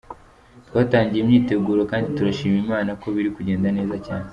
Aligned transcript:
Twatangiye 0.67 1.19
imyiteguro 1.21 1.81
kandi 1.91 2.07
turashima 2.17 2.57
Imana 2.65 2.91
ko 3.01 3.05
biri 3.15 3.29
kugenda 3.35 3.67
neza 3.77 3.97
cyane. 4.07 4.27